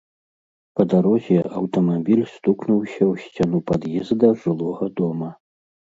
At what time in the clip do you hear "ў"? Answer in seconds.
3.11-3.13